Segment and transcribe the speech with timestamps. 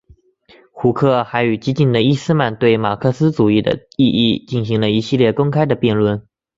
[0.71, 6.25] 胡克还与激进的伊士曼对马克思主义的意义进行了一系列公开的辩论。